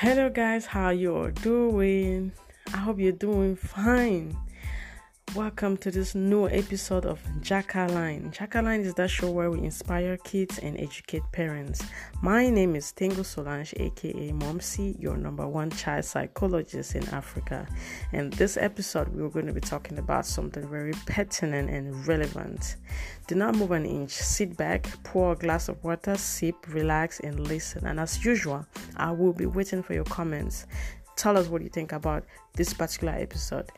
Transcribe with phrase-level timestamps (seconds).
[0.00, 2.32] Hello guys, how you all doing?
[2.72, 4.34] I hope you're doing fine.
[5.36, 8.32] Welcome to this new episode of Jackaline.
[8.32, 11.84] Jackaline is that show where we inspire kids and educate parents.
[12.20, 17.68] My name is Tengo Solange, aka Momsi, your number one child psychologist in Africa.
[18.12, 22.74] And this episode, we're going to be talking about something very pertinent and relevant.
[23.28, 24.10] Do not move an inch.
[24.10, 27.86] Sit back, pour a glass of water, sip, relax, and listen.
[27.86, 30.66] And as usual, I will be waiting for your comments.
[31.14, 33.70] Tell us what you think about this particular episode.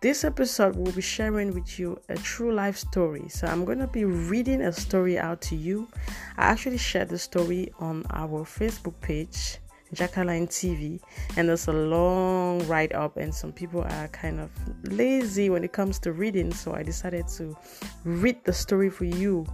[0.00, 3.28] This episode will be sharing with you a true life story.
[3.28, 5.88] So I'm going to be reading a story out to you.
[6.36, 9.58] I actually shared the story on our Facebook page,
[9.92, 11.00] Jackaline TV,
[11.36, 14.50] and there's a long write up, and some people are kind of
[14.84, 16.54] lazy when it comes to reading.
[16.54, 17.56] So I decided to
[18.04, 19.44] read the story for you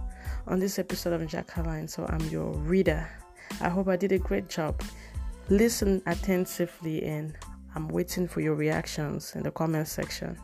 [0.45, 1.87] on this episode of Jackaline.
[1.87, 3.09] So I'm your reader.
[3.61, 4.79] I hope I did a great job.
[5.49, 7.35] Listen attentively and
[7.75, 10.37] I'm waiting for your reactions in the comment section.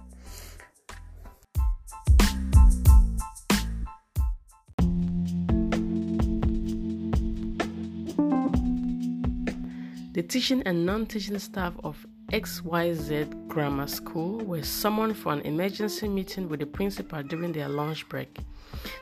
[10.13, 16.09] The teaching and non teaching staff of XYZ Grammar School were summoned for an emergency
[16.09, 18.39] meeting with the principal during their lunch break.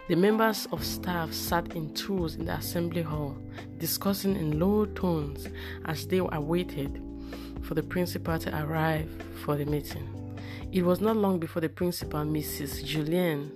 [0.07, 3.35] The members of staff sat in twos in the assembly hall,
[3.79, 5.47] discussing in low tones
[5.85, 7.01] as they awaited
[7.61, 9.09] for the principal to arrive
[9.43, 10.07] for the meeting.
[10.71, 12.85] It was not long before the principal, Mrs.
[12.85, 13.51] Julian,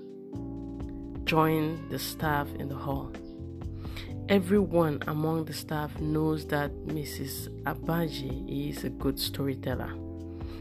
[1.25, 3.11] joined the staff in the hall.
[4.29, 7.49] Everyone among the staff knows that Mrs.
[7.63, 9.93] Abaji is a good storyteller.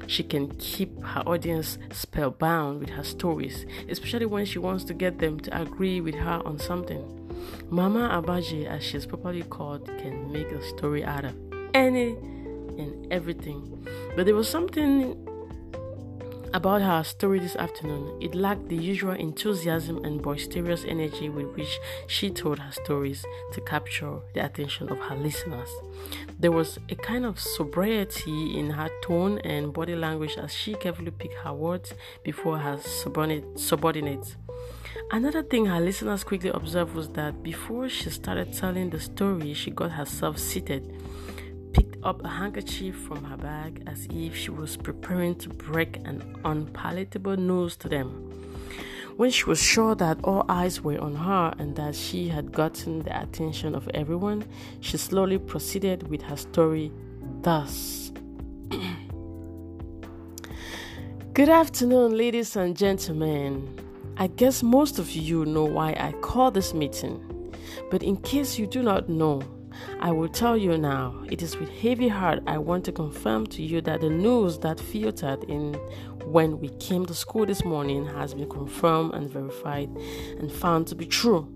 [0.09, 5.19] She can keep her audience spellbound with her stories, especially when she wants to get
[5.19, 7.03] them to agree with her on something.
[7.71, 11.35] Mama Abaji, as she's properly called, can make a story out of
[11.73, 12.17] any
[12.79, 13.87] and everything.
[14.17, 15.17] But there was something
[16.55, 18.19] about her story this afternoon.
[18.21, 23.61] It lacked the usual enthusiasm and boisterous energy with which she told her stories to
[23.63, 25.71] capture the attention of her listeners.
[26.39, 31.11] There was a kind of sobriety in her tone and body language as she carefully
[31.11, 32.79] picked her words before her
[33.57, 34.37] subordinates.
[35.11, 39.71] Another thing her listeners quickly observed was that before she started telling the story, she
[39.71, 40.95] got herself seated
[42.05, 47.37] up a handkerchief from her bag as if she was preparing to break an unpalatable
[47.37, 48.29] news to them.
[49.17, 53.03] When she was sure that all eyes were on her and that she had gotten
[53.03, 54.45] the attention of everyone,
[54.81, 56.91] she slowly proceeded with her story
[57.43, 58.11] thus.
[61.35, 63.79] Good afternoon, ladies and gentlemen.
[64.17, 67.55] I guess most of you know why I call this meeting,
[67.91, 69.43] but in case you do not know,
[70.01, 73.63] I will tell you now, it is with heavy heart I want to confirm to
[73.63, 75.75] you that the news that filtered in
[76.25, 79.89] when we came to school this morning has been confirmed and verified
[80.39, 81.49] and found to be true.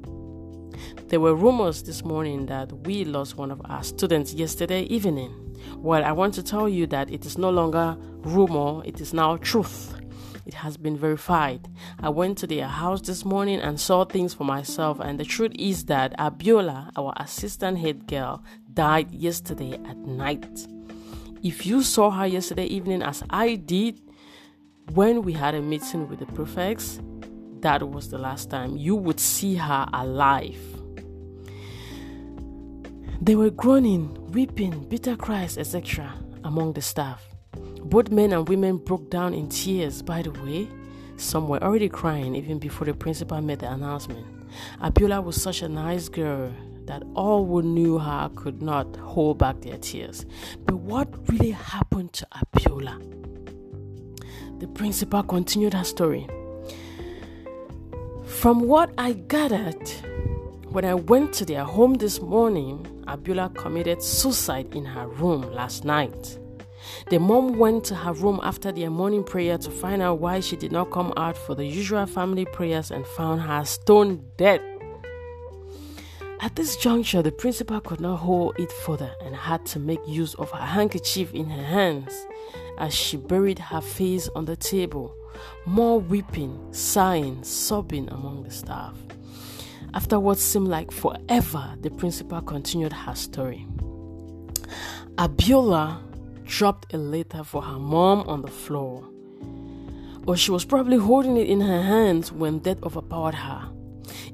[1.08, 5.32] There were rumors this morning that we lost one of our students yesterday evening.
[5.76, 9.36] Well, I want to tell you that it is no longer rumor, it is now
[9.36, 9.94] truth.
[10.46, 11.68] It has been verified.
[12.00, 15.52] I went to their house this morning and saw things for myself, and the truth
[15.58, 20.66] is that Abiola, our assistant head girl, died yesterday at night.
[21.42, 24.00] If you saw her yesterday evening, as I did,
[24.94, 27.00] when we had a meeting with the prefects,
[27.60, 30.60] that was the last time you would see her alive.
[33.20, 36.14] They were groaning, weeping, bitter cries, etc.,
[36.44, 37.35] among the staff.
[37.88, 40.68] Both men and women broke down in tears, by the way.
[41.18, 44.26] Some were already crying even before the principal made the announcement.
[44.82, 46.52] Abiola was such a nice girl
[46.86, 50.26] that all who knew her could not hold back their tears.
[50.64, 52.98] But what really happened to Abiola?
[54.58, 56.26] The principal continued her story.
[58.24, 59.88] From what I gathered,
[60.70, 65.84] when I went to their home this morning, Abiola committed suicide in her room last
[65.84, 66.38] night.
[67.10, 70.56] The mom went to her room after their morning prayer to find out why she
[70.56, 74.60] did not come out for the usual family prayers and found her stone dead.
[76.40, 80.34] At this juncture, the principal could not hold it further and had to make use
[80.34, 82.26] of her handkerchief in her hands
[82.78, 85.14] as she buried her face on the table,
[85.64, 88.94] more weeping, sighing, sobbing among the staff.
[89.94, 93.66] After what seemed like forever, the principal continued her story.
[95.16, 96.05] Abiola
[96.46, 99.04] dropped a letter for her mom on the floor.
[100.26, 103.68] Or she was probably holding it in her hands when death overpowered her.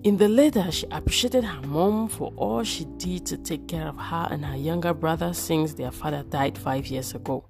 [0.05, 3.97] In the letter, she appreciated her mom for all she did to take care of
[3.97, 7.47] her and her younger brother since their father died five years ago.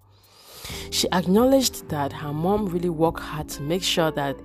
[0.90, 4.36] She acknowledged that her mom really worked hard to make sure that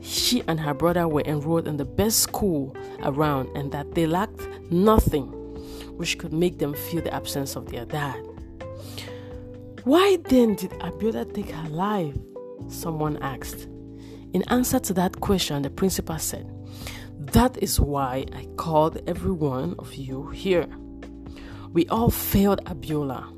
[0.00, 4.46] she and her brother were enrolled in the best school around and that they lacked
[4.70, 5.28] nothing
[5.96, 8.33] which could make them feel the absence of their dad.
[9.84, 12.16] Why then did Abiola take her life?
[12.68, 13.68] Someone asked.
[14.32, 16.50] In answer to that question, the principal said,
[17.18, 20.66] That is why I called every one of you here.
[21.74, 23.28] We all failed Abiola.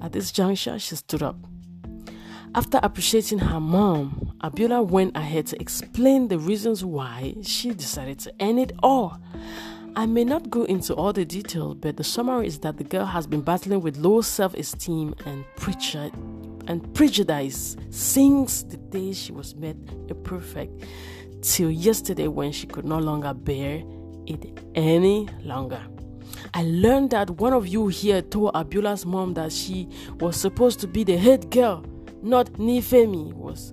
[0.00, 1.36] At this juncture, she stood up.
[2.54, 8.32] After appreciating her mom, Abiola went ahead to explain the reasons why she decided to
[8.40, 9.20] end it all.
[9.98, 13.06] I may not go into all the details, but the summary is that the girl
[13.06, 16.12] has been battling with low self-esteem and prejudice
[16.68, 19.78] and prejudice since the day she was made
[20.10, 20.84] a prefect
[21.40, 23.82] till yesterday when she could no longer bear
[24.26, 25.80] it any longer.
[26.52, 29.88] I learned that one of you here told Abiola's mom that she
[30.20, 31.86] was supposed to be the head girl,
[32.20, 33.72] not Nifemi was.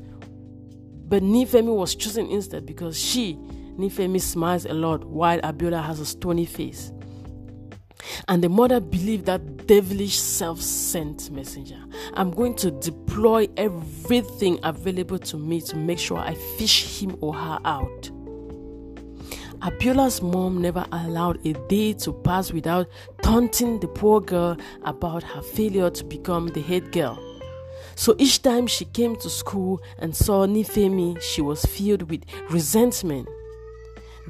[1.09, 3.37] But Nifemi was chosen instead because she
[3.77, 6.91] Nifemi smiles a lot while Abiola has a stony face.
[8.27, 11.79] And the mother believed that devilish self sent messenger.
[12.13, 17.33] I'm going to deploy everything available to me to make sure I fish him or
[17.33, 18.11] her out.
[19.61, 22.87] Abiola's mom never allowed a day to pass without
[23.21, 27.17] taunting the poor girl about her failure to become the head girl.
[27.95, 33.27] So each time she came to school and saw Nifemi, she was filled with resentment.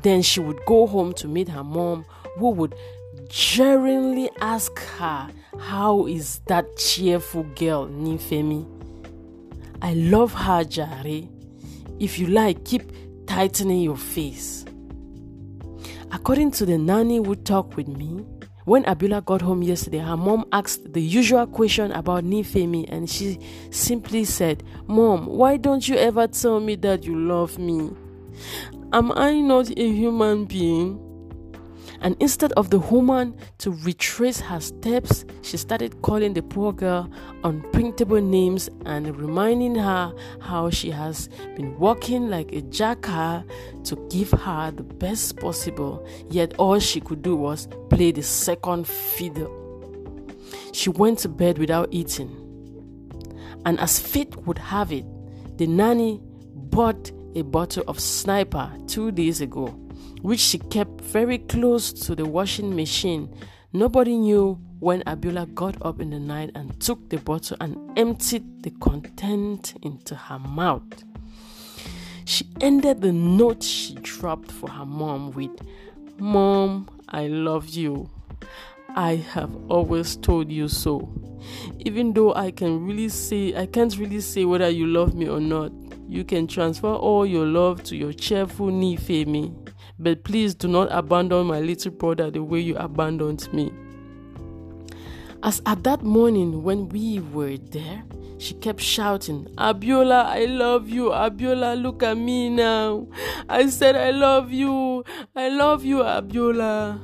[0.03, 2.05] Then she would go home to meet her mom,
[2.37, 2.75] who would
[3.29, 5.29] jeeringly ask her,
[5.59, 8.67] How is that cheerful girl, Nifemi?
[9.81, 11.23] I love her, Jare.
[11.99, 12.91] If you like, keep
[13.27, 14.65] tightening your face.
[16.11, 18.25] According to the nanny who talked with me,
[18.65, 23.39] when Abiola got home yesterday, her mom asked the usual question about Nifemi and she
[23.71, 27.89] simply said, Mom, why don't you ever tell me that you love me?
[28.93, 30.99] Am I not a human being?
[32.01, 37.09] And instead of the woman to retrace her steps, she started calling the poor girl
[37.43, 43.43] unprintable names and reminding her how she has been working like a jackal
[43.85, 48.85] to give her the best possible, yet all she could do was play the second
[48.85, 49.51] fiddle.
[50.71, 52.29] She went to bed without eating.
[53.65, 55.05] And as fate would have it,
[55.57, 56.21] the nanny
[56.53, 59.67] bought a bottle of sniper two days ago,
[60.21, 63.29] which she kept very close to the washing machine.
[63.73, 68.63] Nobody knew when Abiola got up in the night and took the bottle and emptied
[68.63, 71.03] the content into her mouth.
[72.25, 75.51] She ended the note she dropped for her mom with,
[76.17, 78.09] Mom, I love you.
[78.95, 81.09] I have always told you so.
[81.79, 85.39] Even though I can really say I can't really say whether you love me or
[85.39, 85.71] not,
[86.07, 89.53] you can transfer all your love to your cheerful Nifemi.
[89.99, 93.71] But please do not abandon my little brother the way you abandoned me.
[95.43, 98.03] As at that morning when we were there,
[98.37, 101.09] she kept shouting, Abiola, I love you.
[101.09, 103.07] Abiola, look at me now.
[103.49, 105.03] I said, I love you.
[105.35, 106.99] I love you, Abiola.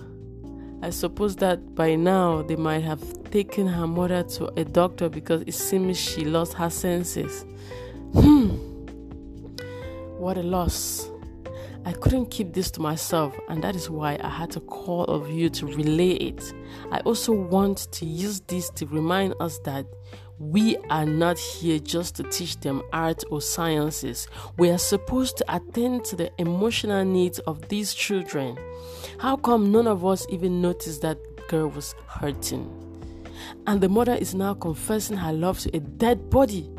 [0.81, 5.41] I suppose that by now they might have taken her mother to a doctor because
[5.41, 7.45] it seems she lost her senses.
[8.13, 8.68] Hmm.
[10.19, 11.09] What a loss.
[11.85, 15.31] I couldn't keep this to myself, and that is why I had to call of
[15.31, 16.53] you to relay it.
[16.91, 19.85] I also want to use this to remind us that
[20.37, 24.27] we are not here just to teach them art or sciences.
[24.57, 28.57] We are supposed to attend to the emotional needs of these children.
[29.19, 32.69] How come none of us even noticed that girl was hurting?
[33.67, 36.69] And the mother is now confessing her love to a dead body.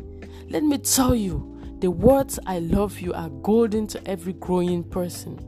[0.47, 1.50] Let me tell you,
[1.81, 5.39] the words I love you are golden to every growing person.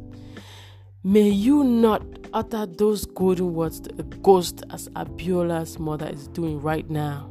[1.03, 2.01] May you not
[2.33, 7.29] utter those golden words to a ghost as Abiola's mother is doing right now.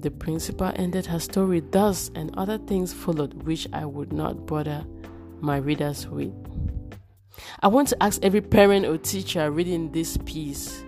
[0.00, 4.84] The principal ended her story thus, and other things followed, which I would not bother
[5.40, 6.34] my readers with.
[7.60, 10.84] I want to ask every parent or teacher reading this piece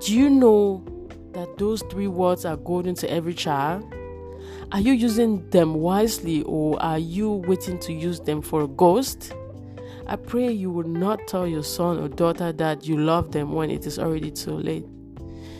[0.00, 0.84] do you know
[1.32, 3.82] that those three words are golden to every child?
[4.72, 9.32] Are you using them wisely or are you waiting to use them for a ghost?
[10.06, 13.70] I pray you will not tell your son or daughter that you love them when
[13.70, 14.84] it is already too late.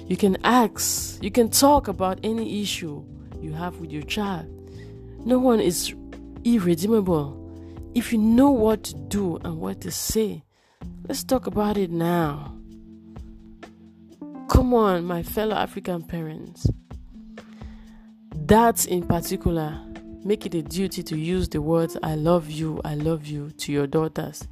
[0.07, 3.05] You can ask, you can talk about any issue
[3.41, 4.47] you have with your child.
[5.25, 5.95] No one is
[6.45, 7.41] irredeemable.
[7.95, 10.43] if you know what to do and what to say,
[11.09, 12.53] let's talk about it now.
[14.49, 16.67] Come on, my fellow African parents.
[18.47, 19.81] That in particular,
[20.23, 23.73] make it a duty to use the words I love you, I love you to
[23.73, 24.47] your daughters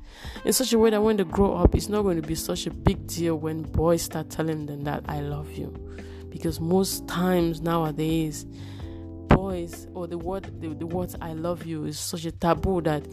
[0.47, 2.67] in such a way that when they grow up, it's not going to be such
[2.67, 5.75] a big deal when boys start telling them that I love you.
[6.31, 8.47] Because most times nowadays,
[9.29, 13.07] boys or the word the, the words I love you is such a taboo that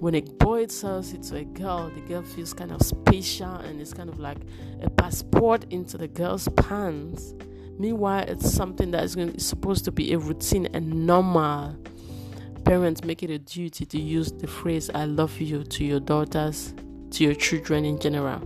[0.00, 3.80] when a boy says it to a girl, the girl feels kind of special and
[3.80, 4.38] it's kind of like
[4.82, 7.34] a passport into the girl's pants.
[7.78, 11.76] Meanwhile, it's something that is going, supposed to be a routine and normal.
[12.64, 16.72] Parents make it a duty to use the phrase I love you to your daughters,
[17.10, 18.40] to your children in general.